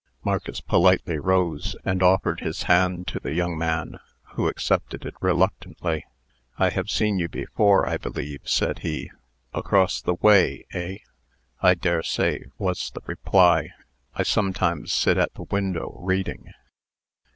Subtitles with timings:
[0.23, 3.99] Marcus politely rose, and offered his hand to the young man,
[4.33, 6.05] who accepted it reluctantly.
[6.57, 9.11] "I have seen you before, I believe," said he.
[9.53, 10.97] "Across the way, eh?"
[11.61, 13.73] "I dare say," was the reply.
[14.15, 16.47] "I sometimes sit at the window, reading."